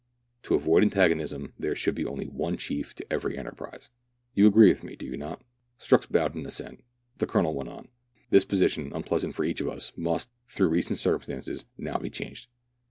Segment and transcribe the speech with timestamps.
[0.41, 3.91] To avoid antagonism, there should be only one chief to every enterprise.
[4.33, 5.43] You agree with me, do you not?"
[5.79, 6.83] Strux bowed in assent.
[7.19, 7.87] The Colonel went on,
[8.31, 12.47] —"This position, unpleasant for each of us, must, through recent circumstances, now be changed.